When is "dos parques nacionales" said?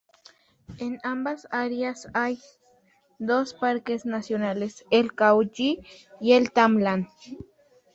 3.19-4.83